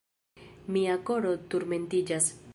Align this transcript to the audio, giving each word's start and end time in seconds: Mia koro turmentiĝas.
Mia 0.77 0.95
koro 1.11 1.35
turmentiĝas. 1.55 2.33